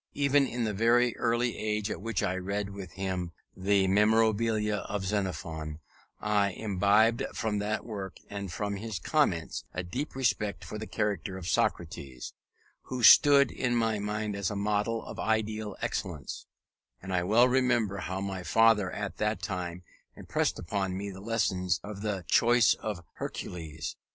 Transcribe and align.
Even 0.15 0.47
at 0.47 0.63
the 0.65 0.73
very 0.73 1.15
early 1.17 1.55
age 1.59 1.91
at 1.91 2.01
which 2.01 2.23
I 2.23 2.33
read 2.35 2.71
with 2.71 2.93
him 2.93 3.33
the 3.55 3.85
Memorabilia 3.87 4.77
of 4.89 5.05
Xenophon, 5.05 5.77
I 6.19 6.53
imbibed 6.53 7.23
from 7.35 7.59
that 7.59 7.85
work 7.85 8.17
and 8.27 8.51
from 8.51 8.77
his 8.77 8.97
comments 8.97 9.63
a 9.75 9.83
deep 9.83 10.15
respect 10.15 10.65
for 10.65 10.79
the 10.79 10.87
character 10.87 11.37
of 11.37 11.47
Socrates; 11.47 12.33
who 12.85 13.03
stood 13.03 13.51
in 13.51 13.75
my 13.75 13.99
mind 13.99 14.35
as 14.35 14.49
a 14.49 14.55
model 14.55 15.05
of 15.05 15.19
ideal 15.19 15.75
excellence: 15.83 16.47
and 16.99 17.13
I 17.13 17.21
well 17.21 17.47
remember 17.47 17.97
how 17.97 18.19
my 18.21 18.41
father 18.41 18.89
at 18.89 19.17
that 19.17 19.43
time 19.43 19.83
impressed 20.15 20.57
upon 20.57 20.97
me 20.97 21.11
the 21.11 21.21
lesson 21.21 21.69
of 21.83 22.01
the 22.01 22.25
"Choice 22.27 22.73
of 22.73 23.03
Hercules." 23.17 23.95